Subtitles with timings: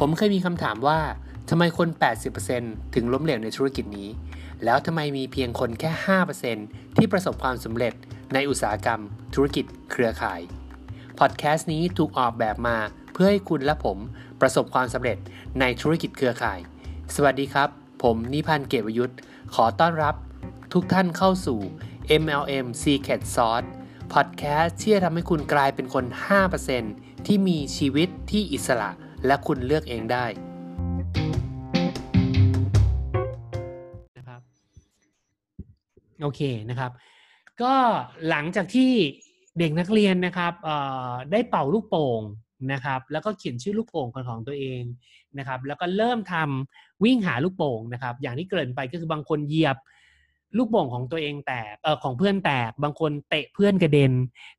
[0.00, 1.00] ผมเคยมีคำถามว่า
[1.50, 1.88] ทำไมคน
[2.42, 4.08] 80%ถึงล้มเหลวในธุรกิจนี้
[4.64, 5.90] แล้วทำไมมีเพียงคนแค่
[6.44, 7.94] 5%ที่ประสบความสำเร็จ
[8.34, 9.00] ในอุตสาหกรรม
[9.34, 10.40] ธุรกิจเครือข่าย
[11.18, 12.76] พอดแคสต์นี้ถูกออกแบบมา
[13.12, 13.98] เพื่อให้คุณและผม
[14.40, 15.18] ประสบความสำเร็จ
[15.60, 16.58] ในธุรกิจเครือข่าย
[17.14, 17.68] สวัสดีครับ
[18.02, 19.18] ผมนิพันธ์เกตวยุทธ์
[19.54, 20.14] ขอต้อนรับ
[20.72, 21.58] ทุกท่านเข้าสู่
[22.22, 23.68] MLM Secret Sauce
[24.12, 26.04] พอดแคสต์ที่จะทำให้คุณกลายเป็นคน
[26.66, 28.90] 5%ที่มีชีวิตที่อิสระ
[29.26, 30.24] และคุณเลือกเองได้
[34.18, 34.40] นะครับ
[36.22, 36.40] โอเค
[36.70, 36.90] นะครับ
[37.62, 37.74] ก็
[38.28, 38.92] หลังจากที่
[39.58, 40.52] เด็กนักเรียนนะครับ
[41.32, 42.22] ได้เป่าลูกโป่ง
[42.72, 44.82] นะครับ แล้วก็เขียนชื่อลูกโป่งของตัวเอง
[45.38, 49.76] นะครับ แล้วก็เริ่มทำวิ่งหาลูกโป่งนะครับ อย่างที่เกริ่นไปก็คือบางคนเหยียบ
[50.56, 54.12] ลูกโป่งของตัวเองแตกเออของเพื่อนแตก บางคนเตะเพื่อนกระเด็น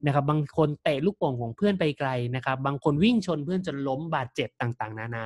[0.05, 5.23] นะครับ บางคนเตะลูกโป่งของเพื่อนไปไกลนะครับ บางคนวิ่งชนเพื่อนจนล้มบาดเจ็บต่างๆ นานา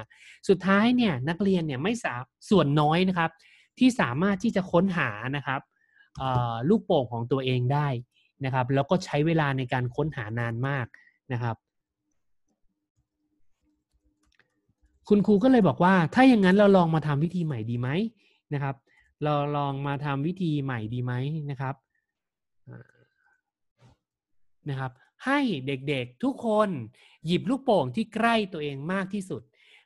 [0.47, 2.13] สุดท้ายเนี่ยนักเรียนเนี่ยไม่สา
[2.49, 3.29] ส่วนน้อยนะครับ
[3.79, 5.61] ที่สามารถที่จะค้นหานะครับ
[6.69, 7.87] ลูกโป่งของตัวเองได้
[8.45, 10.85] นะครับ แล้วก็ใช้เวลาในการค้นหานานมาก
[11.33, 11.55] นะครับ
[15.09, 17.89] คุณครูก็เลยบอกว่า ถ้าอย่างนั้นเราลองมาทำวิธีใหม่ดีไหม
[18.53, 18.75] นะครับ
[19.23, 21.13] เราลองมาทำวิธีใหม่ดีไหม
[21.49, 21.75] นะครับ
[24.69, 24.91] นะครับ
[25.25, 26.69] ให้เด็กๆทุกคน
[27.25, 29.41] หยิบลูกโป่งที่ใกล้ตัวเองมากที่สุด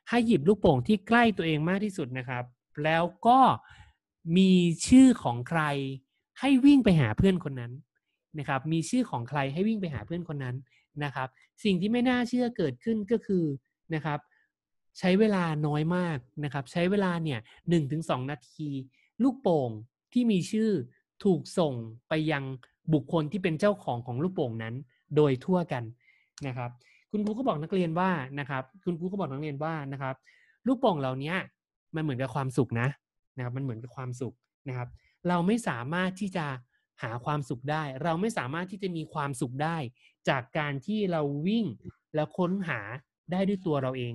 [0.08, 2.44] ให้หยิบลูกโป่งที่ใกล้ตัวเองมากที่สุดนะครับ
[2.84, 3.40] แล้วก็
[4.36, 4.50] มี
[4.86, 5.62] ชื่อของใคร
[6.40, 7.72] ให้วิ่งไปหาเพื่อนคนนั้น
[8.38, 10.56] นะครับ มีชื่อของใครให้วิ่งไปหาเพื่อนคนนั้น
[11.04, 11.28] นะครับ
[11.64, 13.44] สิ่งที่ไม่น่าเชื่อเกิดขึ้นก็คือ
[13.94, 14.18] นะครับ
[14.98, 18.70] ใช้เวลาน้อยมากนะครับ ใช้เวลาเนี่ยหนึ่งถึงสองนาที
[19.22, 19.70] ลูกโป่ง
[20.12, 20.70] ที่มีชื่อ
[21.24, 21.74] ถูกส่ง
[22.08, 22.44] ไปยัง
[22.92, 24.74] บุคคลที่เป็นเจ้าของของลูกโป่งนั้น
[25.16, 25.84] โดยทั่วกัน
[26.46, 26.70] นะครับ
[27.10, 30.14] คุณครูก็บอกนักเรียนว่านะครับ คุณครูก็บอกนักเรียนว่านะครับ
[30.66, 31.34] ลูกโป่งเหล่านี้
[31.94, 32.88] มันเหมือนกับความสุขนะ
[33.36, 34.34] นะครับ มันเหมือนกับความสุข
[34.68, 34.88] นะครับ
[35.28, 36.46] เราไม่สามารถที่จะ
[37.02, 39.76] หาความสุขได้ เราไม่สามารถที่จะมีความสุขได้
[40.28, 41.66] จากการที่เราวิ่ง
[42.14, 42.80] แล้วค้นหา
[43.32, 44.14] ได้ด้วยตัวเราเอง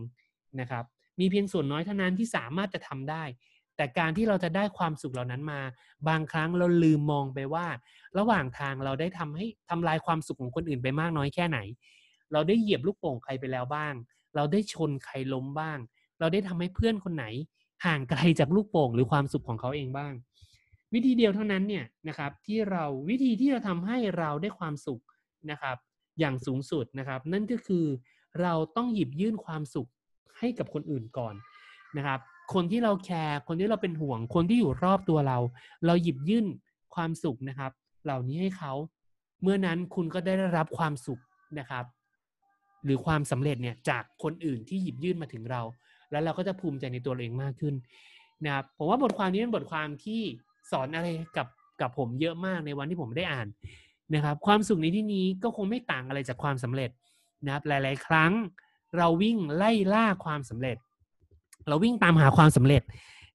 [0.59, 0.83] นะครับ
[1.19, 3.23] มีเพียงส่วนน้อยเท่านั้นที่สามารถจะทำได้
[3.77, 5.61] แต่การที่เราจะได้ความสุขเหล่านั้นมา
[6.07, 7.67] บางครั้งเราลืมมองไปว่า
[8.17, 11.59] ระหว่างทางเราได้ทำให้ทำลายความสุขของคนอื่นไปมากน้อยแค่ไหน
[12.33, 13.93] เราได้เหยียบลูกโป่งใครไปแล้วบ้าง
[14.35, 15.77] เราได้ชนใครล้มบ้าง
[16.19, 17.25] เราได้ทำให้เพื่อนคนไหน
[17.85, 20.13] ห่างไกลจากลูกโป่งหรือความสุขของเขาเองบ้าง
[20.93, 25.01] วิธีเดียวเท่านั้นเนี่ยนะครับที่เราวิธีที่จะทำให้เราได้ความสุข
[25.51, 25.77] นะครับ
[26.19, 27.85] อย่างสูงสุดนะครับ นั่นก็คือ
[28.41, 29.89] เราต้องหยิบยื่นความสุข
[30.39, 31.35] ให้กับคนอื่นก่อน
[31.97, 32.19] นะครับ
[32.53, 35.37] คนที่เราแคร์คนที่เราเป็นห่วง คนที่อยู่รอบตัวเรา
[35.85, 36.45] เราหยิบยื่น
[36.95, 37.71] ความสุขนะครับ
[38.05, 38.73] เหล่านี้ให้เขา
[39.41, 41.21] เมื่อนั้นคุณก็ได้รับความสุข
[41.59, 41.85] นะครับ
[42.85, 45.61] หรือความสำเร็จเนี่ยจากคนอื่นที่หยิบยื่นมาถึงเรา
[46.11, 47.75] แล้วเราก็จะภูมิใจในตัวเองมากขึ้น
[48.45, 50.21] นะครับผมว่าบทความนี้เป็นบทความที่
[50.71, 51.07] สอนอะไร
[51.37, 51.47] กับ
[51.81, 53.47] กับผมเยอะมากในวันที่ผมได้อ่าน
[54.15, 56.89] นะครับ ความสุขในที่นี้ก็คงไม่ต่างอะไรจากความสำเร็จ
[57.45, 58.31] นะครับ หลาย ๆ ครั้ง
[58.97, 60.77] เราวิ่งไล่ล่าความสำเร็จ
[61.67, 62.83] เราวิ่งตามหาความสำเร็จ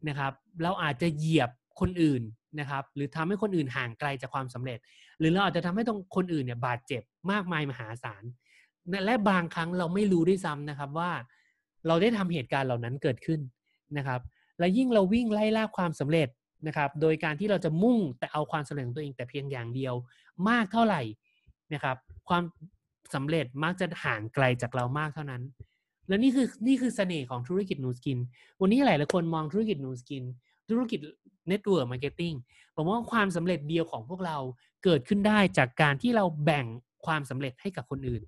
[0.09, 0.33] นะครับ
[0.63, 1.51] เราอาจจะเหยียบ
[1.81, 2.23] คนอื่น
[2.61, 4.79] นะครับ หรือทำให้คนอื่นห่างไกลจากความสำเร็จ
[5.19, 8.23] หรือเราอาจจะทำให้ตรงคนอื่นเนี่ยบาดเจ็บมากมายมหาศาล
[9.07, 11.11] และบางครั้งเราไม่รู้ด้วยซ้ำนะครับว่า
[11.87, 13.41] เราได้ทำเหตุการณ์เหล่านั้นเกิดขึ้น
[13.99, 14.21] นะครับ
[14.59, 16.29] และยิ่งเราวิ่งไล่ล่าความสำเร็จ
[16.67, 19.95] นะครับ โดยการที่เราจะมุ่งแต่เอาความสำเร็จของตัวเองแต่เพียงอย่างเดียว
[20.49, 21.03] มากเท่าไหร่
[21.75, 21.97] นะครับ
[22.29, 22.43] ความ
[23.15, 25.43] สำเร็จมักจะห่างไกลจากเรามากเท่านั้น
[26.09, 28.19] และนี่คือนี่คือเสน่ห์ของธุรกิจ Nu Skin
[28.61, 30.25] วันนี้หลายหลายคนมองธุรกิจ Nu Skin
[30.71, 31.01] ธุรกิจ
[31.49, 32.35] network marketing
[32.75, 34.37] ผมว่าความสำเร็จเดียวของพวกเรา
[34.85, 36.67] เกิดขึ้นได้จากการที่เราแบ่ง
[37.07, 38.23] ความสำเร็จให้กับคนอื่น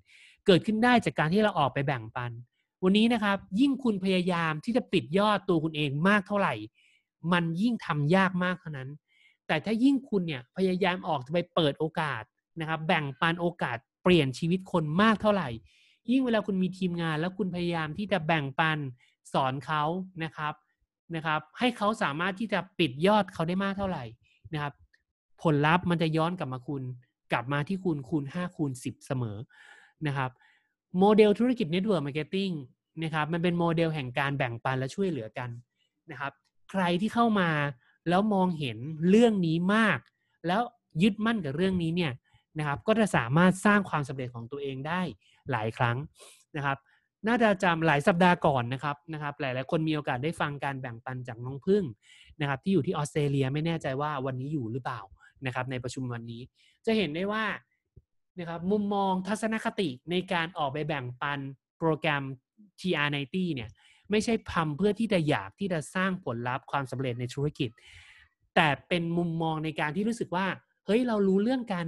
[0.45, 2.31] เกิดขึ้นได้จากการที่เราออกไปแบ่งปัน
[2.83, 6.53] วันนี้นะครับ ยิ่งคุณพยายามที่จะปิดยอดตัวคุณเองมากเท่าไหร่
[7.33, 8.89] มันยิ่งทำยากมากเท่านั้น
[9.47, 12.23] แต่ถ้ายิ่งคุณเนี่ยพยายามออกไปเปิดโอกาส
[12.59, 15.49] นะครับ แบ่งปันโอกาสเปลี่ยนชีวิตคนมากเท่าไหร่
[16.11, 18.77] ยิ่งเวลาคุณมีทีมงาน แล้วคุณพยายามที่จะแบ่งปัน
[19.33, 19.83] สอนเขา
[20.23, 20.53] นะครับ
[21.15, 24.03] นะครับ ให้เขาสามารถที่จะปิดยอดเขาได้มากเท่าไหร่
[24.53, 24.73] นะครับ
[25.41, 26.83] ผลลัพธ์มันจะย้อนกลับมาคุณ
[27.31, 29.37] กลับมาที่คุณคูณ5คูณ10 เสมอ
[30.07, 30.31] นะครับ
[30.99, 32.51] โมเดลธุรกิจ network marketing
[33.03, 35.49] นะครับมันเป็นโมเดลแห่งการแบ่งปันและช่วยเหลือกัน
[36.11, 36.31] นะครับ
[36.71, 37.49] ใครที่เข้ามา
[38.09, 38.77] แล้วมองเห็น
[39.09, 39.99] เรื่องนี้มาก
[40.47, 40.61] แล้ว
[41.01, 42.13] ยึดมั่นกับเรื่องนี้เนี่ย
[42.57, 45.01] นะครับ ก็จะสามารถสร้างความสำเร็จของตัวเองได้
[45.51, 45.97] หลายครั้ง
[46.57, 46.77] นะครับ
[47.27, 51.83] น่าจะจำหลายสัปดาห์ก่อนนะครับนะครับ หลายๆคนมีโอกาสได้ฟังการแบ่งปันจากน้องพึ่ง
[52.41, 55.01] นะครับ ที่อยู่ที่ออสเตรเลียไม่แน่ใจว่าวันนี้อยู่หรือเปล่า
[55.45, 56.41] นะครับ ในประชุมวันนี้
[56.85, 57.45] จะเห็นได้ว่า
[58.39, 61.39] นะครับมุมมองทัศนคติในการออกไปแบ่งปัน
[61.77, 62.23] โปรแกรม
[62.79, 63.69] TR90 เนี่ย
[64.11, 67.69] ไม่ใช่ทำเพื่อที่จะอยากที่จะสร้างผลลัพธ์ความสำเร็จในธุรกิจ
[68.55, 70.47] แต่เป็นมุมมองในการที่รู้สึกว่า
[70.85, 71.87] เฮ้ยเรารู้เรื่องการ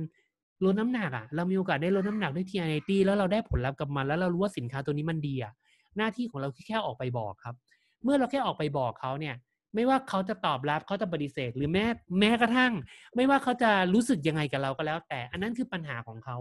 [0.65, 5.53] ลดน้ำหนักอะเรามีโอกาสได้ลดน้ำหนักด้วยทีไอทีแล้วเราได้ผลลัพธ์กับมัน แล้วเรารู้ว่าสินค้าตัวนี้มันดีอะ
[5.97, 7.55] หน้าที่ของเราแค่ออกไปบอกครับ
[8.03, 9.35] เมื่อเราแค่ออกไปบอกเขาเนี่ย
[9.75, 11.85] ไม่ว่าเขาจะตอบรับเขาจะปฏิเสธ หรือแม้
[12.19, 12.73] แม้กระทั่ง
[13.15, 16.37] ไม่ว่าเขาจะรู้สึกยังไงกับเราก็แล้ว แต่อันนั้นคือปัญหาของเขา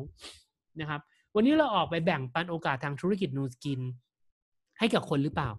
[0.80, 1.00] นะครับ
[1.34, 3.80] วันนี้เราออกไปแบ่งปันโอกาสทางธุรกิจนูสกิน
[4.78, 5.50] ให้กับคนหรือเปล่า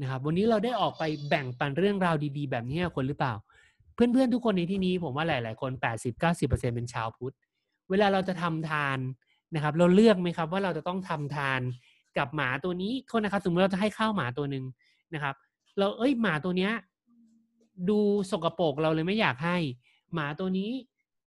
[0.00, 3.34] นะครับ วันนี้เราได้ออกไปแบ่งปันเรื่องราวดีๆ แบบนี้ให้คนหรือเปล่า
[3.94, 5.70] เพื่อนๆทุกคนในที่นี้ผมว่าหลาย ๆ คน
[6.20, 7.34] 80-90%เป็นชาวพุทธ
[7.92, 8.98] เวลาเราจะทำทาน
[9.54, 11.60] นะครับ เราเลือกไหมครับว่าเราจะต้องทำทาน
[12.18, 14.64] กับหมาตัวนี้คนนะครับสมมติเราจะให้ข้าวหมาตัวหนึ่ง
[15.14, 15.34] นะครับ
[15.78, 16.72] เราเอ้ยหมาตัวเนี้ย
[17.88, 17.98] ดู
[18.30, 19.56] สกรปรกเราเลยไม่อยากให้
[20.14, 20.70] หมาตัวนี้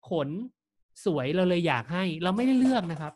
[0.08, 0.28] ขน
[1.04, 3.12] สวยเราเลยอยากให้ เราไม่ได้เลือกนะครับ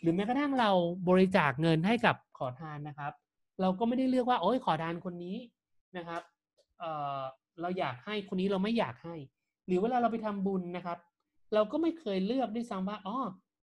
[0.00, 0.70] หรือแม้กระทั่งเรา
[1.08, 3.12] บริจาคเงินให้กับขอทานนะครับ
[3.60, 5.36] เราก็ไม่ได้เลือกว่าโอ้ยขอทานคนนี้
[5.96, 6.22] นะครับ
[6.78, 9.14] เเราอยากให้คนนี้เราไม่อยากให้
[9.66, 10.98] หรือเวลาเราไปทำบุญนะครับ
[11.54, 13.16] เราก็ไม่เคยเลือกด้วยซ้ำว่าอ๋อ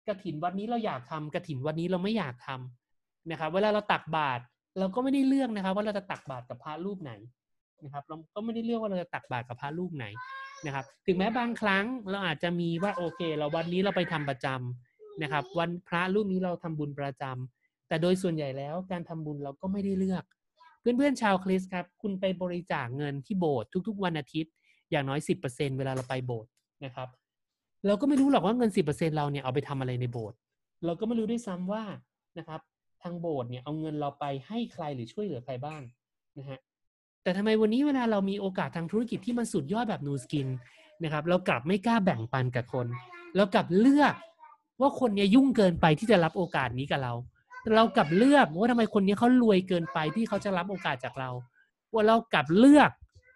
[0.07, 4.41] กระถินวัดนี้เราอยากทำกระถินวัดนี้เราไม่อยากทำนะครับ เวลาเราตักบาตร
[4.79, 7.11] เราก็ไม่ได้เลือกนะครับ ว่าเราจะตักบาตรกับพระรูปไหน
[7.83, 10.05] นะครับ เราก็ไม่ได้เลือกว่าเราจะตักบาตรกับพระรูปไหน
[10.65, 20.23] นะครับ ถึงแม้บางครั้งเราอาจจะมีว่าโอเค เราวันนี้เราไปทำประจำนะครับ วันพระรูปนี้เราทำบุญประจำแต่โดยส่วนใหญ่แล้วการทำบุญเราก็ไม่ได้เลือก
[20.81, 24.51] เพื่อนๆชาวคริสครับ คุณไปบริจาคเงินที่โบสถ์ทุก ๆ วันอาทิตย์
[24.91, 25.19] อย่างน้อย
[25.49, 26.51] 10%เวลาเราไปโบสถ์
[26.85, 27.07] นะครับ
[27.87, 30.37] เราก็ไม่รู้หรอกว่าเงิน 10%เราเนี่ยเอาไปทำอะไรในโบสถ์
[30.85, 31.83] เราก็ไม่รู้ด้วยซ้ำว่า
[32.37, 32.61] นะครับ
[33.03, 35.81] ทางโบสถ์เนี่ยเอาเงินเราไปให้ใครหรือช่วยเหลือใครบ้าง
[36.39, 36.59] นะฮะ
[37.23, 40.47] แต่ทำไมวันนี้เวลาเรามีโอกาสทางธุรกิจที่มันสุดยอดแบบนูสกิน
[41.03, 42.87] นะครับเรากลับไม่กล้าแบ่งปันกับคน
[43.35, 44.13] เรากลับเลือก
[44.81, 47.13] ว่าคนเนี้ยยุ่งเกินไปที่จะรับโอกาสนี้กับเรา
[47.75, 51.29] เรากลับเลือกว่าทำไมคนนี้เขารวยเกินไปที่เขาจะรับโอกาสจากเรา
[51.93, 52.89] ว่าเรากลับเลือก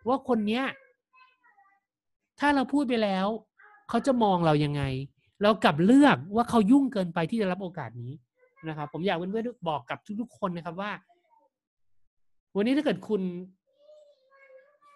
[0.08, 0.64] ว่าคนเนี้ย
[2.40, 3.28] ถ้าเราพูดไปแล้ว
[3.90, 4.84] เขาจะมองเรายังไง
[5.44, 8.12] เรากลับเลือกว่าเขายุ่งเกินไปที่จะรับโอกาสนี้
[8.68, 10.92] นะครับ ผมอยากเพื่อนๆบอกกับทุกๆคนนะครับว่า
[12.56, 13.22] วันนี้ถ้าเกิดคุณ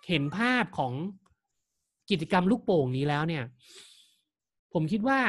[0.09, 0.93] เห็นภาพของ
[2.09, 3.43] กิจกรรมลูกโป่งนี้แล้วเนี่ย
[4.73, 5.19] ผมคิดว่า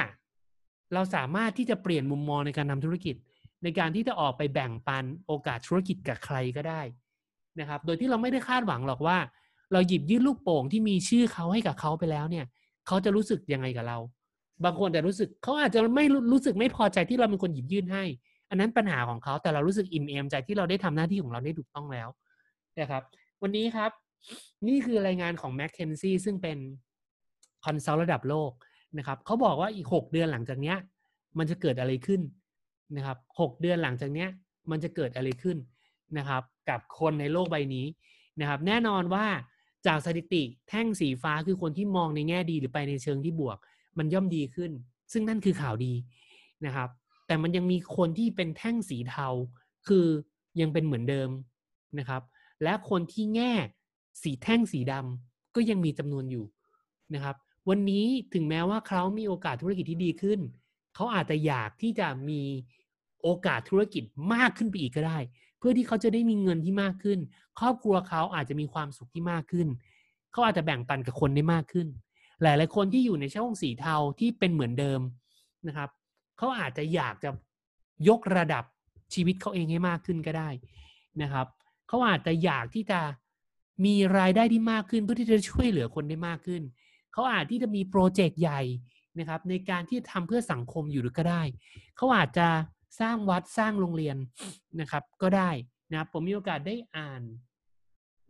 [0.95, 3.15] เราสามารถที่จะเปลี่ยนมุมมองในการทำธุรกิจ
[3.63, 6.81] ในการที่จะออกไปแบ่งปันโอกาสธุรกิจกับใครก็ได้
[7.61, 9.19] นะครับ โดยที่เราไม่ได้คาดหวังหรอกว่า
[9.73, 12.45] เราหยิบยื่นลูกโป่งที่มีชื่อเขาให้กับเขาไปแล้วเนี่ย
[12.91, 13.99] เขาจะรู้สึกยังไงกับเรา
[14.65, 18.05] บางคนจะรู้สึกเขาอาจจะไม่รู้สึกไม่พอใจที่เราเป็นคนหยิบยื่นให้
[18.51, 22.09] อันนั้นปัญหาของเขาแต่เรารู้สึกอิ่มเอมใจที่เราได้ทำหน้าที่ของเราได้ถูกต้องแล้ว
[22.81, 23.03] นะครับ
[23.43, 23.91] วันนี้ครับ
[24.69, 26.59] นี่คือรายงานของ m c k เคนซี่ซึ่งเป็น
[27.65, 28.51] คอนซัลท์ระดับโลก
[28.99, 30.77] นะครับเขาบอกว่าอีกหกเดือนหลังจากเนี้ย
[31.39, 32.21] มันจะเกิดอะไรขึ้น
[32.97, 34.29] นะครับหกเดือนหลังจากเนี้ย
[34.71, 35.57] มันจะเกิดอะไรขึ้น
[36.19, 37.87] นะครับ กับคนในโลกใบนี้
[38.41, 39.27] นะครับ แน่นอนว่า
[39.87, 43.59] จากสถิติแท่งสีฟ้าคือคนที่มองในแง่ดีหรือไปในเชิงที่บวก
[43.99, 44.71] มันย่อมดีขึ้น
[45.13, 45.93] ซึ่งนั่นคือข่าวดี
[46.67, 46.89] นะครับ
[47.27, 49.29] แต่มันยังมีคนที่เป็นแท่งสีเทา
[49.89, 50.07] คือ
[50.61, 51.31] ยังเป็นเหมือนเดิม
[51.99, 52.23] นะครับ
[52.63, 53.53] และคนที่แง่
[54.23, 56.45] สีแท่งสีดำก็ยังมีจำนวนอยู่
[57.15, 57.37] นะครับ
[57.69, 60.41] วันนี้ถึงแม้ว่าเขามีโอกาสธุรกิจที่ดีขึ้น
[60.95, 62.43] เขาอาจจะอยากที่จะมี
[63.23, 64.03] โอกาสธุรกิจ
[64.33, 65.19] มากขึ้นไปอีกก็ได้
[65.61, 67.19] เพื่อที่เขาจะได้มีเงินที่มากขึ้น
[67.61, 69.69] ครอบครัวเขาอาจจะมีความสุขที่มากขึ้น
[70.33, 71.87] เขาอาจจะแบ่งปันกับคนได้มากขึ้น
[72.43, 75.01] หลาย ๆ คนที่อยู่ในช่องสีเทาที่เป็นเหมือนเดิม
[75.67, 75.89] นะครับ
[76.39, 77.31] เขาอาจจะอยากจะ
[78.09, 78.65] ยกระดับ
[79.15, 80.51] ชีวิตเขาเองให้มากขึ้นก็ได้
[81.23, 81.47] นะครับ
[81.89, 83.01] เขาอาจจะอยากที่จะ
[83.85, 86.63] มีรายได้ที่มากขึ้น เพื่อที่จะช่วยเหลือคนได้มากขึ้น
[87.13, 88.61] เขาอาจที่จะมีโปรเจกต์ใหญ่
[89.19, 91.43] นะครับ ในการที่ทำเพื่อสังคมอยู่หรือก็ได้
[91.97, 92.47] เขาอาจจะ
[93.01, 94.17] สร้างวัดสร้างโรงเรียน
[94.81, 95.51] นะครับ ก็ได้
[95.91, 97.23] นะครับผมมีโอกาสได้อ่าน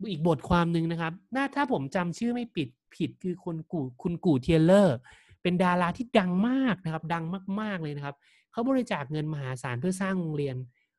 [0.09, 4.97] อีกบทความหนึ่งนะครับน่าถ้าผมจำชื่อไม่ปิดผิดคือคนกูคุณกูเทียเลอร์
[5.41, 7.23] เป็นดาราที่ดังมากนะครับ ดัง
[7.61, 8.15] มาก ๆเลยนะครับ
[8.51, 10.55] เขาบริจาคเงินมหาศาลเพื่อสร้างโรงเรียน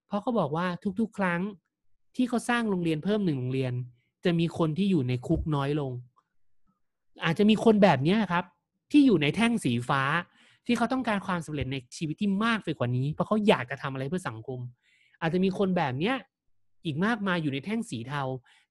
[0.06, 0.66] เพราะเขาบอกว่า
[1.00, 1.40] ทุกๆ ครั้ง
[2.16, 3.72] ที่เขาสร้างโรงเรียนเพิ่มหนึ่งโรงเรียน
[4.24, 5.92] จะมีคนที่อยู่ในคุกน้อยลง
[7.24, 8.44] อาจจะมีคนแบบนี้ครับ
[8.90, 10.02] ที่อยู่ในแท่งสีฟ้า
[10.66, 14.58] ที่เขาต้องการความสำเร็จในชีวิตที่มากไปกว่านี้ เพราะเขาอยากจะทำอะไรเพื่อสังคม
[15.20, 16.16] อาจจะมีคนแบบเนี้ย
[16.84, 18.22] อีกมากมายอยู่ในแท่งสีเทา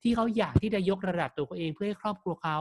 [0.01, 2.57] ที่เขาอยากที่จะยกระดับตัวเขาเองเพื่อให้ครอบครัวเขา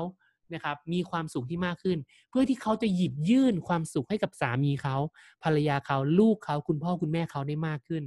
[0.54, 1.98] นะครับมีความสุขที่มากขึ้น
[2.30, 4.96] เพื่อที่เขาจะหยิบยื่นความสุขให้กับสามีเขา
[5.42, 8.02] ภรรยาเขาลูกเขาคุณพ่อคุณแม่เขาได้มากขึ้น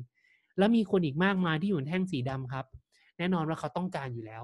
[0.58, 2.66] แล้วมีคนอีกมากมายที่อยู่ในแท่งสีดำครับ
[3.18, 4.44] แน่นอนว่าเขาต้องการอยู่แล้ว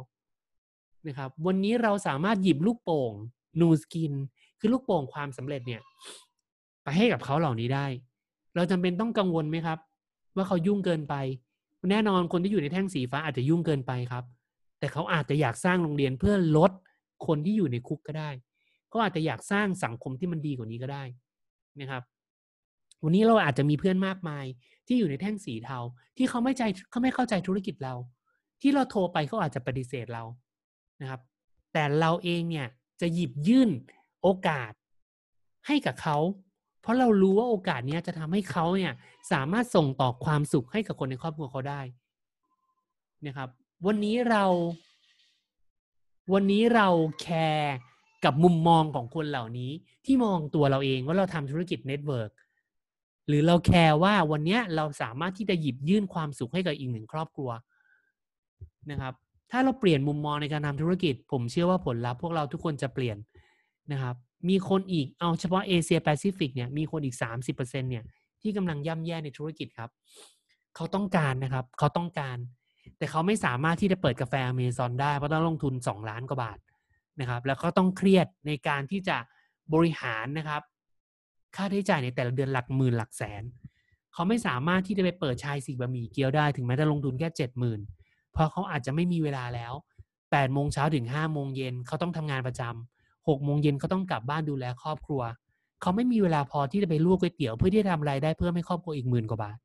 [1.07, 3.13] นะครับวันนี้เราสามารถหยิบลูกโป่ง
[3.59, 4.13] นูสกิน
[4.59, 5.81] คือลูกโป่งความสำเร็จเนี่ย
[6.83, 7.85] ไปให้กับเขาเหล่านี้ได้
[8.55, 9.79] เราจำเป็นต้องกังวลไหมครับ
[10.35, 11.15] ว่าเขายุ่งเกินไป
[11.91, 14.23] แน่นอนคนที่อยู่ในแท่งสีฟ้าอาจจะยุ่งเกินไปครับ
[14.79, 16.71] แต่เขาอาจจะอยากสร้างโรงเรียนเพื่อลด
[17.27, 18.29] คนที่อยู่ในคุกก็ได้
[18.89, 21.03] เขาอาจจะอยากสร้างสังคมที่มันดีกว่านี้ก็ได้
[21.81, 22.03] นะครับ
[23.03, 24.45] วันนี้เราอาจจะมีเพื่อนมากมาย
[24.87, 25.79] ที่อยู่ในแท่งสีเทา
[26.17, 27.95] ที่เขาไม่ใจเขาไม่เข้าใจธุรกิจเรา
[28.61, 30.23] ที่เราโทรไปเขาอาจจะปฏิเสธเรา
[31.01, 31.21] นะครับ
[31.73, 32.67] แต่เราเองเนี่ย
[33.01, 33.69] จะหยิบยื่น
[34.21, 34.71] โอกาส
[35.67, 36.17] ให้กับเขา
[36.81, 38.93] เพราะเรารู้ว่าโอกาสนี้จะทำให้เขาเนี่ย
[39.31, 41.81] สามารถส่งต่อความสุขให้กับคนในครอบครัวเขาได้
[43.27, 43.49] นะครับ
[43.87, 44.45] วันนี้เรา
[46.33, 46.87] วันนี้เรา
[47.21, 47.75] แคร์
[48.25, 49.71] กับมุมมองของคนเหล่านี้
[50.05, 52.31] ที่มองตัวเราเองว่าเราทำธุรกิจ network
[53.27, 57.49] หรือเราแคร์ว่าวันนี้เราสามารถที่จะหยิบยื่นความสุขให้กับอีกหนึ่งครอบครัว
[58.91, 59.13] นะครับ
[59.51, 63.17] ถ้าเราเปลี่ยนมุมมองในการทำธุรกิจ ผมเชื่อว่าผลลัพธ์พวกเราทุกคนจะเปลี่ยน
[63.91, 64.15] นะครับ
[64.49, 68.03] มีคนอีกเอาเฉพาะเอเชียแปซิฟิกเนี่ยมีคนอีกสามสิบเปอร์เซ็นเนี่ย
[68.41, 69.89] ที่กำลังย่ำแย่ในธุรกิจครับ
[70.75, 72.37] เขาต้องการนะครับ เขาต้องการ
[72.97, 76.59] แต่เขาไม่สามารถที่จะเปิดกาแฟอเมซอนได้เพราะต้องลงทุนสองล้านกว่าบาท
[77.19, 79.17] นะครับ แล้วก็ต้องเครียดในการที่จะ
[79.73, 80.61] บริหารนะครับ
[81.55, 83.43] ค่าใช้จ่ายในแต่ละเดือนหลักหมื่นหลักแสน
[84.13, 87.79] เขาไม่สามารถที่จะไปเปิดชายสีบะหมี่เกี๊ยวได้ถึงแม้จะลงทุนแค่เจ็ดหมื่น
[88.33, 89.73] เพราะเขาอาจจะไม่มีเวลาแล้ว
[90.31, 95.21] แปดโมงเช้าถึงห้าโมงเย็นเขาต้องทำงานประจำ หกโมงเย็นเขาต้องกลับบ้านดูแลครอบครัว
[95.81, 99.57] เขาไม่มีเวลาพอที่จะไปลวกก๋วยเตี๋ยวเพื่อที่จะทำรายได้เพิ่มให้ครอบครัวอีกหมื่นกว่าบาท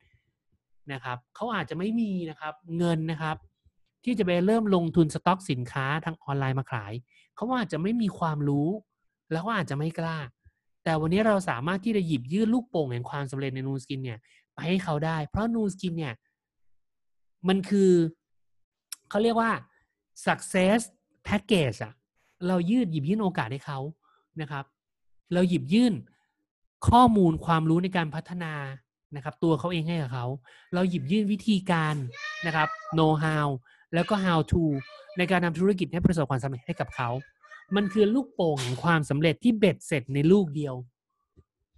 [0.93, 3.37] นะครับเขาอาจจะไม่มีนะครับเงินนะครับ
[4.05, 6.93] ที่จะไปเริ่มลงทุนสต็อกสินค้าทางออนไลน์มาขาย
[7.35, 8.69] เขาอาจจะไม่มีความรู้
[9.33, 10.19] แล้วก็อาจจะไม่กล้า
[10.85, 14.19] แต่วันนี้เราสามารถที่จะหยิบยื่นลูกโป่งแห่งความสำเร็จใน Nu Skin เนี่ย
[14.55, 16.15] ไปให้เขาได้ เพราะ Nu Skin เนี่ย
[17.49, 17.93] มันคือ
[19.11, 19.53] เขาเรียกว่า
[20.27, 20.81] success
[21.29, 21.95] package อะ
[22.49, 23.79] เรายืดหยิบยื่นโอกาสให้เขา
[24.41, 24.65] นะครับ
[25.35, 25.95] เราหยิบยื่น
[26.89, 28.55] ข้อมูลความรู้ในการพัฒนา
[29.17, 30.27] นะครับ ตัวเขาเองให้กับเขา
[30.75, 31.95] เราหยิบยื่นวิธีการ
[32.47, 33.49] นะครับ know how
[33.95, 34.65] แล้วก็ how to
[35.19, 37.11] ในการทำธุรกิจให้ประสบความสำเร็จให้กับเขา
[37.77, 40.75] มันคือลูกโป่งแห่งความสำเร็จที่เบ็ดเสร็จในลูกเดียว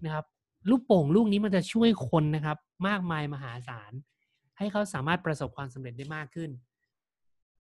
[0.04, 0.24] นะครับ
[0.70, 2.56] ลูกโป่งลูกนี้มันจะช่วยคนนะครับ
[2.88, 3.92] มากมายมหาศาล
[4.58, 6.50] ให้เขาสามารถประสบความสำเร็จได้มากขึ้น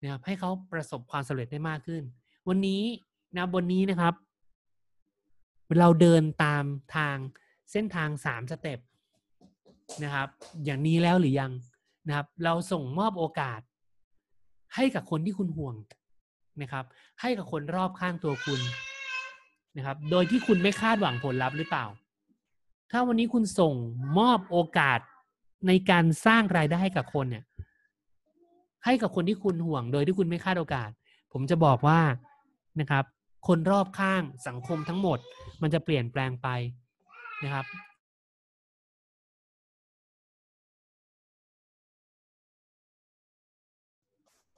[0.02, 2.04] นะครับให้เขาประสบความสำเร็จได้มากขึ้น
[2.50, 2.84] วันนี้
[3.38, 4.14] นะบนนี้นะครับ
[5.80, 6.64] เราเดินตาม
[6.96, 7.16] ทาง
[7.72, 8.80] เส้นทางสามสเต็ป
[10.04, 10.28] นะครับ
[10.66, 11.52] อย่างนี้แล้วหรือยัง
[12.08, 13.62] นะครับ เราส่งมอบโอกาส
[14.76, 15.76] ให้กับคนที่คุณห่วง
[16.62, 16.86] นะครับ
[17.22, 18.62] ให้กับคนรอบข้างตัวคุณ
[19.78, 21.86] นะครับ โดยที่คุณไม่คาดหวังผลลัพธ์หรือเปล่า
[22.92, 23.74] ถ้าวันนี้คุณส่ง
[24.20, 25.00] มอบโอกาส
[25.68, 27.44] ในการสร้างรายได้ให้กับคนเนี่ย
[28.86, 30.90] ให้กับคนที่คุณห่วง โดยที่คุณไม่คาดโอกาส
[31.32, 32.00] ผมจะบอกว่า
[32.80, 33.06] นะครับ
[33.48, 35.20] คนรอบข้างสังคมทั้งหมด
[35.62, 36.48] มันจะเปลี่ยนแปลงไป
[37.44, 37.66] นะครับ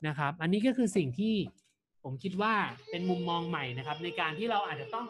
[0.07, 1.35] นะครับ อันนี้ก็คือสิ่งที่
[2.03, 2.55] ผมคิดว่า
[2.91, 5.05] เป็นมุมมองใหม่นะครับ ในการที่เราอาจจะต้อง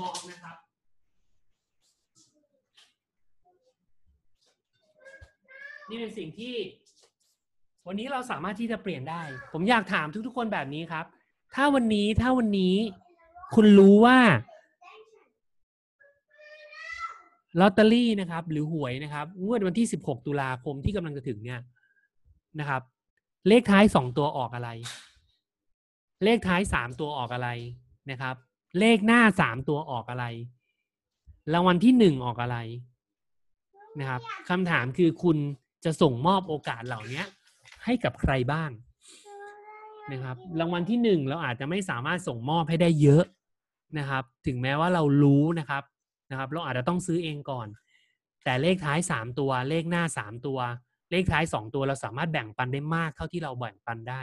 [0.00, 0.56] มองนะครับ
[5.88, 6.54] นี่เป็นสิ่งที่
[7.86, 11.04] วันนี้เราสามารถที่จะเปลี่ยนได้ ผมอยากถามทุกๆคนแบบนี้ครับ
[11.54, 12.74] ถ้าวันนี้ถ้าวันนี้
[13.54, 14.18] คุณรู้ว่า
[17.60, 21.60] ลอตเตอรี่นะครับ หรือหวยนะครับงวดวันที่ 16 ตุลาคมที่กำลังจะถึงเนี่ย
[22.60, 22.82] นะครับ
[23.48, 24.70] เลขท้ายสองตัวออกอะไร
[26.24, 27.48] เลขท้ายสามตัวออกอะไร
[28.10, 28.36] นะครับ
[28.78, 30.24] เลขหน้าสามตัวออกอะไร
[31.52, 32.58] รางวัลที่หนึ่งออกอะไร
[34.00, 35.36] นะครับคำถามคือคุณ
[35.84, 37.22] จะส่งมอบโอกาสเหล่านี้
[37.86, 38.70] ให้กับใครบ้าง
[40.12, 43.24] นะครับรางวัลที่หนึ่งเราอาจจะไม่สามารถส่งมอบให้ได้เยอะ
[43.98, 45.82] นะครับ ถึงแม้ว่าเรารู้นะครับ
[46.30, 47.66] นะครับ เราอาจจะต้องซื้อเองก่อน
[48.44, 50.58] แต่เลขท้ายสามตัว เลขหน้าสามตัว
[51.10, 54.20] เลขท้ายสองตัวเราสามารถแบ่งปันได้มากเท่าที่เราแบ่งปันได้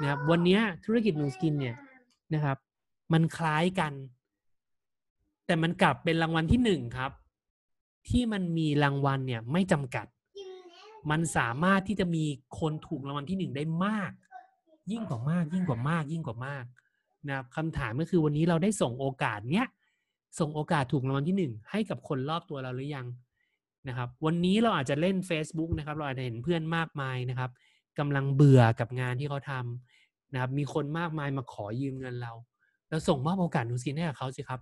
[0.00, 1.76] นะครับวันนี้ธุรกิจนูสกินเนี่ย
[2.34, 2.58] นะครับ
[3.12, 3.92] มันคล้ายกัน
[5.46, 7.12] แต่มันกลับเป็นรางวัลที่หนึ่งครับ
[8.08, 10.06] ที่มันมีรางวัลเนี่ยไม่จำกัด
[11.10, 12.24] มันสามารถที่จะมี
[12.60, 14.12] คนถูกรางวัลที่หนึ่งได้มาก
[14.90, 16.64] ยิ่งกว่ามาก ยิ่งกว่ามาก ยิ่งกว่ามาก
[17.28, 19.66] นะครับคำถามก็คือวันนี้เราได้ส่งโอกาสเนี้ย
[20.38, 23.06] ส่งโอกาสถูกรางวัลที่หนึ่งให้กับคนรอบตัวเราหรือยัง
[23.88, 27.50] นะครับ วันนี้เราอาจจะเล่น Facebook นะครับ เราอาจจะเห็นเพื่อนมากมายนะครับ
[27.98, 32.32] กำลังเบื่อกับงานที่เขาทำนะครับ มีคนมากมายมาขอยืมเงินเรา
[32.90, 34.60] เราส่งมอบโอกาสนูซินให้กับเขาสิครับ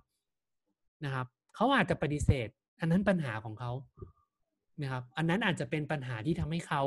[1.05, 1.25] นะครับ
[1.55, 2.47] เขาอาจจะปฏิเสธ
[2.79, 3.71] อันนั้นปัญหาของเขา
[4.81, 6.83] นะครับอันนั้นอาจจะเป็นปัญหาที่ทำให้เขา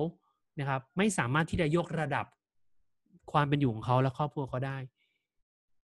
[0.60, 2.26] นะครับ ไม่สามารถที่จะยกระดับ
[3.32, 4.76] ความเป็นอยู่ของเขาและครอบครัวเขาได้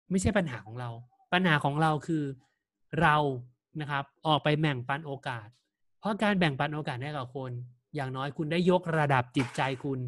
[0.10, 0.90] ไม่ใช่ปัญหาของเรา
[1.34, 2.24] ปัญหาของเราคือ
[3.02, 3.16] เรา
[3.82, 5.48] นะครับ ออกไปแบ่งปันโอกาส
[6.00, 7.52] เพราะการแบ่งปันโอกาสให้กับคน
[7.96, 10.00] อย่างน้อยคุณได้ยกระดับจิตใจคุณ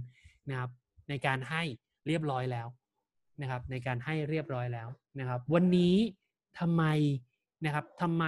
[0.49, 0.69] นะครับ
[1.09, 1.63] ในการให้
[2.07, 2.67] เรียบร้อยแล้ว
[3.41, 4.87] นะครับ ในการให้เรียบร้อยแล้ว
[5.19, 5.95] นะครับ วันนี้
[6.59, 6.83] ทำไม
[7.65, 8.25] นะครับทำไม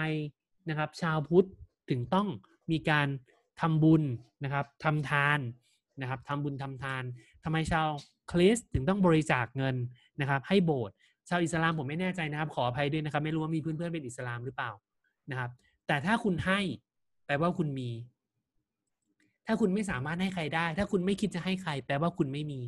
[0.68, 1.48] นะครับ ชาวพุทธ
[1.90, 2.28] ถึงต้อง
[2.70, 3.08] มีการ
[3.60, 4.02] ทำบุญ
[4.44, 5.38] นะครับทำทาน
[6.00, 7.02] นะครับทำบุญทำทาน
[7.44, 7.88] ทำไมชาว
[8.30, 9.76] คริสต์ถึงต้องบริจาคเงิน
[10.20, 10.94] นะครับ ให้โบสถ์
[11.28, 14.70] ชาวอิสลามผมไม่แน่ใจนะครับ ขออภัยด้วยนะครับ ไม่รู้ว่ามีเพื่อนๆเป็นอิสลามหรือเปล่า
[15.30, 15.50] นะครับ
[15.86, 16.60] แต่ถ้าคุณให้
[17.26, 17.90] แปลว่าคุณมี
[19.46, 22.60] ถ้าคุณไม่สามารถให้ใครได้ ถ้าคุณไม่คิดจะให้ใคร แปลว่าคุณไม่มี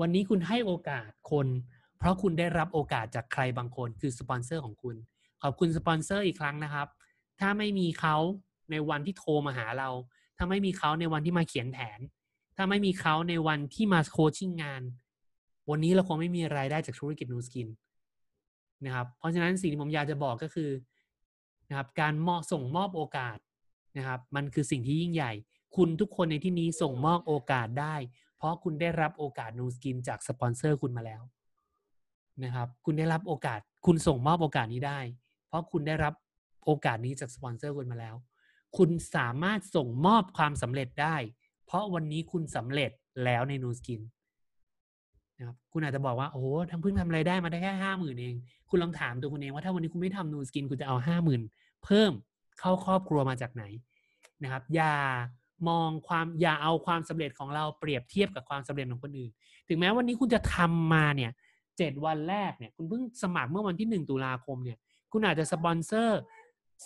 [0.00, 1.46] วันนี้คุณให้โอกาสคน
[1.98, 4.96] เพราะคุณได้รับโอกาสจากใครบางคน คือสปอนเซอร์ของคุณ
[5.42, 6.88] ขอบคุณสปอนเซอร์อีกครั้งนะครับ
[7.40, 8.16] ถ้าไม่มีเขา
[8.70, 9.90] ในวันที่โทรมาหาเรา
[10.36, 12.00] ถ้าไม่มีเขาในวันที่มาเขียนแผน
[12.56, 14.82] ถ้าไม่มีเขาในวันที่มา coaching งาน
[15.70, 17.68] วันนี้เราคงไม่มีรายได้จากธุรกิจ Nu Skin
[18.84, 20.70] นะครับ เพราะฉะนั้นสิ่งที่ผมอยากจะบอกก็คือ
[21.68, 23.38] นะครับการมอบส่งมอบโอกาส
[23.98, 25.32] นะครับ มันคือสิ่งที่ยิ่งใหญ่
[25.76, 27.94] คุณทุกคนในที่นี้ส่งมอบโอกาสได้
[28.36, 31.22] เพราะคุณได้รับโอกาส Nu Skin จากสปอนเซอร์คุณมาแล้ว
[32.44, 34.98] นะครับ คุณได้รับโอกาส คุณส่งมอบโอกาสนี้ได้
[35.48, 36.14] เพราะคุณได้รับ
[36.64, 38.14] โอกาสนี้จากสปอนเซอร์คุณมาแล้ว
[38.76, 41.16] คุณสามารถส่งมอบความสำเร็จได้
[41.66, 42.90] เพราะวันนี้คุณสำเร็จ
[43.24, 44.00] แล้วใน Nu Skin
[45.38, 48.34] นะครับคุณอาจจะบอกว่าโอ้โหทำเพิ่งทำอะไรได้มาได้แค่ห้าหมื่นเอง
[48.70, 51.42] คุณลองถามตัวคุณเองว่าถ้าวันนี้คุณไม่ทำนูสกินคุณจะเอาห้าหมื่น
[51.84, 52.12] เพิ่ม
[52.60, 53.64] เข้าครอบครัวมาจากไหน
[54.42, 54.94] นะครับ อย่า
[55.68, 59.30] มองความอย่าเอาความสำเร็จของเราเปรียบเทียบกับความสำเร็จของคนอื่น
[59.68, 61.30] ถึงแม้วันนี้คุณจะทำมาเนี่ย
[61.78, 64.78] เจ็ดวันแรกเนี่ยคุณเพิ่งสมัครเมื่อวันที่หนึ่งตุลาคมเนี่ย
[65.12, 66.20] คุณอาจจะสปอนเซอร์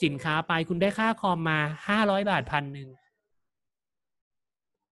[0.03, 2.89] สินค้าไปคุณได้ค่าคอมมาห้าร้อยบาทพันหนึ่ง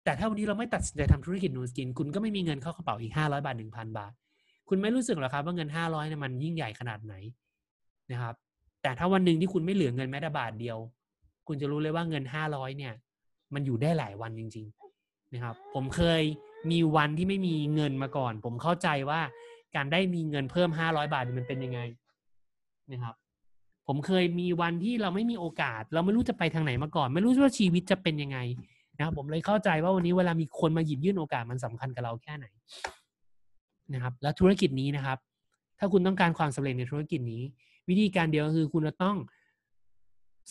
[0.03, 4.11] แต่ถ้าวันนี้เราไม่ตัดสินใจทำธุรกิจนูสกิน คุณก็ไม่มีเงินเข้ากระเป๋าอีกห้าร้อยบาทหนึ่งพันบาท
[4.69, 7.13] คุณไม่รู้สึกหรอครับว่าเงินห้าร้อยเนี่ยมันยิ่งใหญ่ขนาดไหน
[8.11, 8.35] นะครับ
[8.81, 10.77] แต่ถ้าวันหนึ่งที่คุณไม่เหลือเงินแม้แต่บาทเดียว
[11.47, 12.93] คุณจะรู้เลยว่าเงินห้าร้อยเนี่ย
[13.53, 14.65] มันอยู่ได้หลายวันจริง
[14.99, 16.21] ๆ นะครับ ผมเคย
[16.71, 19.21] มีวันที่ไม่มีเงินมาก่อน ผมเข้าใจว่า
[19.75, 21.79] การได้มีเงินเพิ่มห้าร้อยบาทมันเป็นยังไง
[22.91, 23.15] นะครับ
[23.87, 28.37] ผมเคยมีวันที่เราไม่มีโอกาส เราไม่รู้จะไปทางไหนมาก่อน ไม่รู้ว่าชีวิตจะเป็นยังไง
[28.97, 32.45] นะครับผมเลยเข้าใจว่าวันนี้เวลามีคนมาหยิบยื่นโอกาสมันสำคัญกับเราแค่ไหน
[33.93, 35.17] นะครับ แล้วธุรกิจนี้นะครับ
[35.79, 37.43] ถ้าคุณต้องการความสำเร็จในธุรกิจนี้
[37.89, 39.17] วิธีการเดียวคือคุณจะต้อง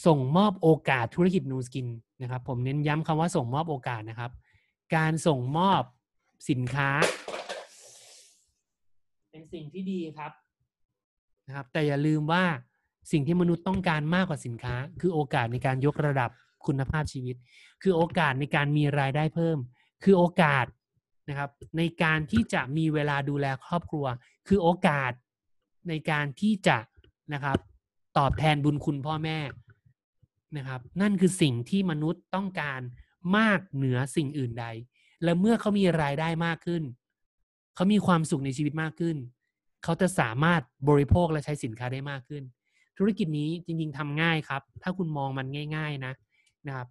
[0.06, 1.86] ส่งมอบโอกาสธุรกิจนูสกิน
[2.22, 4.30] นะครับ ผมเน้นย้ำคำว่าส่งมอบโอกาสนะครับ
[4.96, 5.82] การส่งมอบ
[6.50, 6.90] สินค้า
[9.30, 10.32] เป็นสิ่งที่ดีครับ
[11.46, 12.44] นะครับ แต่อย่าลืมว่า
[13.10, 16.30] สิ่งที่มนุษย์ต้องการมากกว่าสินค้า คือโอกาสในการยกระดับ
[16.66, 17.36] คุณภาพชีวิต
[17.82, 19.58] คือโอกาสในการมีรายได้เพิ่ม
[20.04, 20.66] คือโอกาส
[21.28, 24.06] นะครับ ในการที่จะมีเวลาดูแลครอบครัว
[24.48, 25.12] คือโอกาส
[25.88, 26.78] ในการที่จะ
[27.34, 27.58] นะครับ
[28.18, 29.38] ตอบแทนบุญคุณพ่อแม่
[30.56, 32.80] นะครับ นั่นคือสิ่งที่มนุษย์ต้องการ
[33.36, 34.66] มากเหนือสิ่งอื่นใด
[35.24, 36.82] และเมื่อเขามีรายได้มากขึ้น
[37.74, 39.16] เขามีความสุขในชีวิตมากขึ้น
[39.84, 42.42] เขาจะสามารถบริโภคและใช้สินค้าได้มากขึ้น
[42.98, 46.12] ธุรกิจนี้จริงๆทำง่ายครับ ถ้าคุณมองมันง่าย ๆนะ
[46.66, 46.88] นะครับ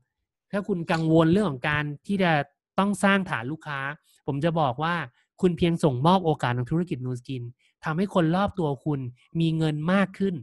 [0.51, 2.31] ถ้าคุณกังวลเรื่องของการที่จะ
[2.79, 3.79] ต้องสร้างฐานลูกค้า
[4.27, 4.95] ผมจะบอกว่า
[5.41, 7.43] คุณเพียงส่งมอบโอกาสของธุรกิจนูสกิน
[7.85, 8.99] ทำให้คนรอบตัวคุณ
[9.39, 10.35] มีเงินมากขึ้น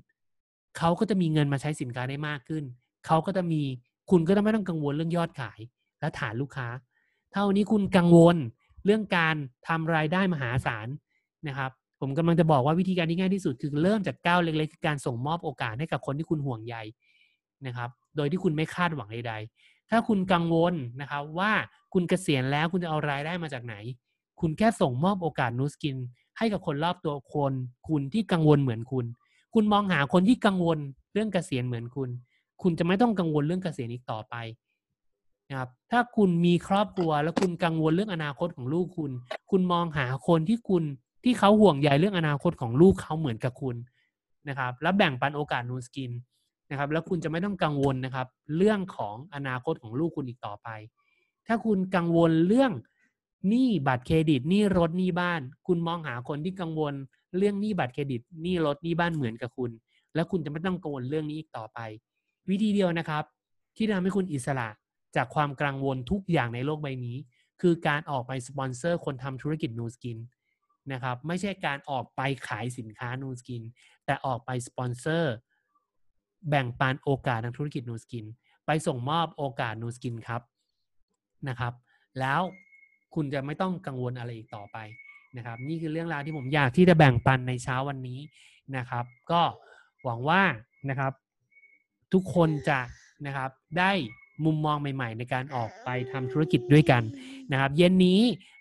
[0.79, 2.65] เขาก็จะมีเงินมาใช้สินค้าได้มากขึ้น
[3.07, 3.63] เขาก็จะมี
[4.11, 5.61] คุณก็ต้องไม่ต้องกังวลเรื่องยอดขาย
[6.01, 6.69] และฐานลูกค้า
[7.33, 8.37] เท่านี้คุณกังวล
[8.85, 9.37] เรื่องการ
[9.69, 10.89] ทำรายได้มหาศาล
[11.49, 16.77] นะครับ ผมกำลังจะบอกว่าวิธีการที่ง่ายที่สุดคือเริ่มจากก้าวเล็กๆคือการส่งมอบโอกาสให้กับคนที่คุณห่วงใย
[17.67, 21.53] นะครับ โดยที่คุณไม่คาดหวังใดๆ ถ้าคุณกังวลนะครับว่า
[21.93, 23.75] คุณเกษียณแล้วคุณจะเอารายได้มาจากไหน
[24.41, 25.97] คุณแค่ส่งมอบโอกาสนูสกิน
[26.39, 27.53] ให้กับคนรอบตัวคน
[27.89, 29.07] คุณที่กังวลเหมือนคุณ
[29.55, 30.79] คุณมองหาคนที่กังวล
[31.13, 32.11] เรื่องเกษียณเหมือนคุณ
[32.63, 34.35] คุณจะไม่ต้องกังวลเรื่องเกษียณอีกต่อไป
[35.49, 39.11] นะครับถ้าคุณมีครอบครัวแล้วคุณกังวลเรื่องอนาคตของลูกคุณ
[39.51, 40.85] คุณมองหาคนที่คุณ
[41.25, 43.77] ที่เขาห่วงใยเรื่องอนาคตของลูกเขาเหมือนกับคุณ
[44.49, 46.13] นะครับ แล้วแบ่งปันโอกาส Nu Skin
[46.71, 48.27] นะครับ แล้วคุณจะไม่ต้องกังวลนะครับ
[48.57, 50.69] เรื่องของอนาคตของลูกคุณอีกต่อไป
[51.47, 52.73] ถ้าคุณกังวลเรื่อง
[53.49, 56.95] หนี้บัตรเครดิตหนี้รถหนี้บ้าน คุณมองหาคนที่กังวล
[57.37, 59.71] เรื่องหนี้บัตรเครดิตหนี้รถหนี้บ้านเหมือนกับคุณ
[60.15, 61.79] แล้วคุณจะไม่ต้องกังวลเรื่องนี้อีกต่อไป
[62.51, 63.25] วิธีเดียวนะครับ
[63.77, 64.69] ที่ทำให้คุณอิสระ
[65.17, 67.17] จากความกังวลทุกอย่างในโลกใบนี้
[67.61, 70.19] คือการออกไปสปอนเซอร์คนทำธุรกิจ Nu Skin
[70.93, 73.63] นะครับ ไม่ใช่การออกไปขายสินค้า Nu Skin
[74.07, 75.35] แต่ออกไปสปอนเซอร์
[76.49, 78.27] แบ่งปันโอกาสทางธุรกิจ Nu Skin
[78.67, 80.43] ไปส่งมอบโอกาส Nu Skin ครับ
[81.49, 81.73] นะครับ
[82.21, 82.41] แล้ว
[83.15, 84.79] คุณจะไม่ต้องกังวลอะไรอีกต่อไป
[85.37, 88.21] นะครับ นี่คือเรื่องราวที่ผมอยากที่จะแบ่งปันในเช้าวันนี้
[88.77, 89.43] นะครับ ก็
[90.05, 90.43] หวังว่า
[90.91, 91.13] นะครับ
[92.13, 92.81] ทุกคนจะ
[93.27, 93.93] นะครับได้
[94.45, 97.03] มุมมองใหม่ ๆ ในการออกไปทำธุรกิจด้วยกัน
[97.53, 98.21] นะครับ เย็นนี้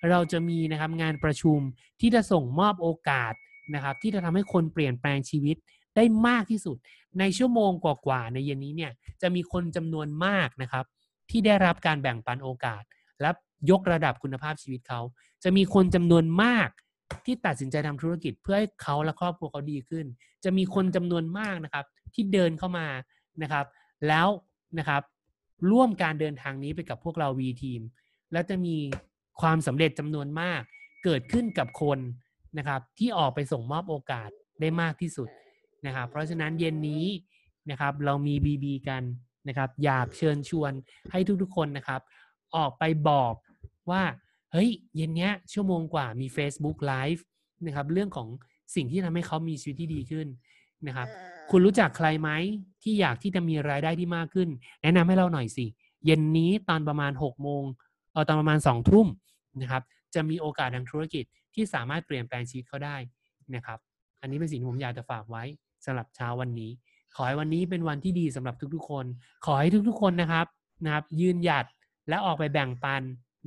[0.10, 1.60] เราจะมีนะครับงานประชุม
[2.00, 3.34] ที่จะส่งมอบโอกาส
[3.76, 5.58] นะครับ ที่จะทำให้คนเปลี่ยนแปลงชีวิต
[5.96, 6.78] ได้มากที่สุด
[7.20, 10.86] ในชั่วโมงกว่าๆในเย็นนี้เนี่ยจะมีคนจำนวนมากนะครับ
[11.30, 12.84] ที่ได้รับการแบ่งปันโอกาส
[13.22, 13.30] และ
[13.72, 15.02] ยกระดับคุณภาพชีวิตเขา
[15.44, 16.70] จะมีคนจำนวนมาก
[17.26, 20.06] ที่ตัดสินใจทำธุรกิจเพื่อให้เขาและครอบครัวเขาดีขึ้น
[20.44, 22.88] จะมีคนจำนวนมากนะครับ ที่เดินเข้ามา
[23.42, 23.66] นะครับ
[24.08, 24.28] แล้ว
[24.80, 25.02] นะครับ
[25.72, 27.82] ร่วมการเดินทางนี้ไปกับพวกเรา V ทีม
[28.32, 28.76] แล้วจะมี
[29.41, 30.62] ความสำเร็จจำนวนมาก
[31.04, 32.00] เกิดขึ้นกับคน
[32.58, 34.30] นะครับ ที่ออกไปส่งมอบโอกาส
[34.62, 35.30] ได้มากที่สุด
[35.86, 37.06] นะครับ เพราะฉะนั้นเย็นนี้
[37.72, 39.04] นะครับ เรามี BB กัน
[39.48, 40.72] นะครับ อยากเชิญชวน
[41.12, 42.02] ให้ทุกๆคนนะครับ
[42.56, 43.34] ออกไปบอก
[43.91, 44.04] ว่า
[44.52, 47.22] เฮ้ย เย็นเนี้ยชั่วโมงกว่ามี Facebook Live
[47.65, 48.28] นะครับ เรื่องของ
[48.76, 50.28] สิ่งที่ทำให้เขามีชีวิตที่ดีขึ้น
[50.88, 51.08] นะครับ
[51.52, 52.30] คุณรู้จักใครไหม
[52.84, 54.50] ที่อยากที่จะมีรายได้ที่มากขึ้น
[54.82, 55.66] แนะนำให้เราหน่อยสิ
[56.06, 57.63] เย็นนี้ตอนประมาณ6โมง
[58.12, 59.08] เออตอนประมาณ2ทุ่ม
[59.62, 59.84] นะครับ
[60.16, 62.98] จะมีโอกาสทางธุรกิจที่สามารถเปลี่ยนแปลงชีวิตเขาได้
[63.56, 63.80] นะครับ
[64.22, 65.44] อันนี้เป็นสิ่งที่ผมอยากจะฝากไว้
[65.86, 66.72] สำหรับเช้าวันนี้
[67.16, 69.06] ขอให้วันนี้เป็นวันที่ดีสำหรับทุกๆคน
[69.46, 70.46] ขอให้ทุกๆคนนะครับ
[70.86, 71.66] นะครับ ยืนหยัด
[72.10, 73.02] และออกไปแบ่งปัน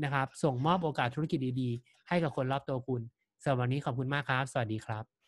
[0.04, 3.02] นะครับ ส่งมอบโอกาสธุรกิจดีๆ ให้กับคนรอบตัวคุณ
[3.42, 5.19] สำหรับวันนี้ขอบคุณมากครับ สวัสดีครับ